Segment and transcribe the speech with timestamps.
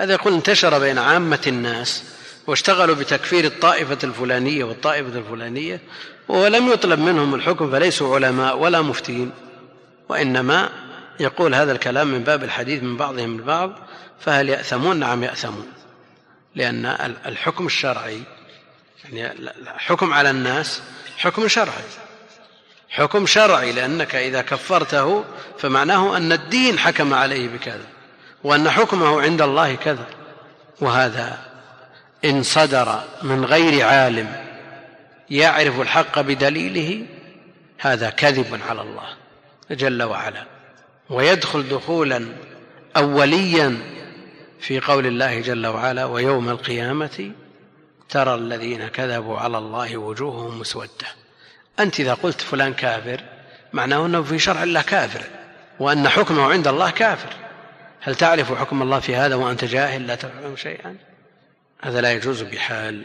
[0.00, 2.04] هذا يقول انتشر بين عامة الناس
[2.46, 5.80] واشتغلوا بتكفير الطائفة الفلانية والطائفة الفلانية
[6.28, 9.30] ولم يطلب منهم الحكم فليسوا علماء ولا مفتين
[10.08, 10.70] وإنما
[11.20, 13.78] يقول هذا الكلام من باب الحديث من بعضهم البعض
[14.20, 15.72] فهل يأثمون؟ نعم يأثمون
[16.54, 16.86] لأن
[17.26, 18.22] الحكم الشرعي
[19.04, 19.32] يعني
[19.74, 20.82] الحكم على الناس
[21.18, 21.84] حكم شرعي.
[22.90, 25.24] حكم شرعي لأنك إذا كفرته
[25.58, 27.99] فمعناه أن الدين حكم عليه بكذا.
[28.44, 30.06] وأن حكمه عند الله كذا.
[30.80, 31.38] وهذا
[32.24, 34.32] إن صدر من غير عالم
[35.30, 37.06] يعرف الحق بدليله
[37.78, 39.08] هذا كذب على الله
[39.70, 40.44] جل وعلا.
[41.10, 42.26] ويدخل دخولا
[42.96, 43.78] أوليا
[44.60, 47.32] في قول الله جل وعلا ويوم القيامة
[48.08, 51.06] ترى الذين كذبوا على الله وجوههم مسودة.
[51.80, 53.20] أنت إذا قلت فلان كافر
[53.72, 55.22] معناه أنه في شرع الله كافر
[55.80, 57.32] وأن حكمه عند الله كافر.
[58.00, 60.96] هل تعرف حكم الله في هذا وأنت جاهل؟ لا تفهم شيئا.
[61.82, 63.04] هذا لا يجوز بحال.